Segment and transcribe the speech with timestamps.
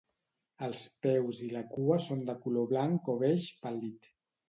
[0.67, 4.15] Els peus i la cua són de color blanc o beix pàl·lid.